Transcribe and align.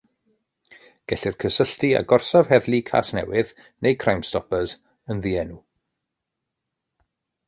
Gellir 1.11 1.35
cysylltu 1.41 1.89
â 1.99 1.99
gorsaf 2.13 2.47
heddlu 2.53 2.79
Casnewydd 2.87 3.51
neu 3.87 3.97
Crimestoppers 4.05 4.73
yn 5.15 5.21
ddienw. 5.27 5.61